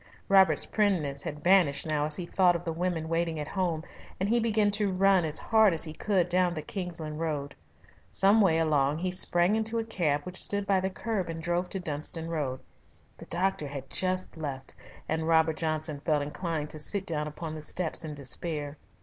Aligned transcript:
Robert's 0.29 0.65
primness 0.65 1.21
had 1.21 1.43
vanished 1.43 1.85
now 1.85 2.05
as 2.05 2.15
he 2.15 2.25
thought 2.25 2.55
of 2.55 2.63
the 2.63 2.73
women 2.73 3.07
waiting 3.07 3.39
at 3.39 3.47
home, 3.49 3.83
and 4.19 4.27
he 4.27 4.39
began 4.39 4.71
to 4.71 4.91
run 4.91 5.23
as 5.25 5.37
hard 5.37 5.75
as 5.75 5.83
he 5.83 5.93
could 5.93 6.27
down 6.27 6.55
the 6.55 6.63
Kingsland 6.63 7.19
Road. 7.19 7.53
Some 8.09 8.41
way 8.41 8.57
along 8.57 8.97
he 8.97 9.11
sprang 9.11 9.55
into 9.55 9.77
a 9.77 9.83
cab 9.83 10.21
which 10.23 10.41
stood 10.41 10.65
by 10.65 10.79
the 10.79 10.89
curb 10.89 11.29
and 11.29 11.39
drove 11.39 11.69
to 11.69 11.79
Dunstan 11.79 12.29
Road. 12.29 12.61
The 13.15 13.25
doctor 13.27 13.67
had 13.67 13.91
just 13.91 14.35
left, 14.37 14.73
and 15.07 15.27
Robert 15.27 15.57
Johnson 15.57 15.99
felt 15.99 16.23
inclined 16.23 16.71
to 16.71 16.79
sit 16.79 17.05
down 17.05 17.27
upon 17.27 17.53
the 17.53 17.61
steps 17.61 18.03
in 18.03 18.15
despair. 18.15 18.79